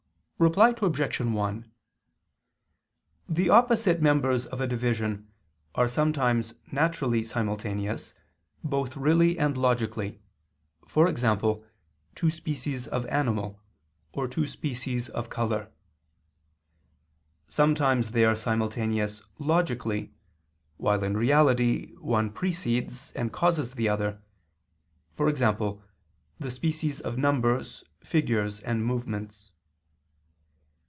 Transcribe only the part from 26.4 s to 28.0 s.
species of numbers,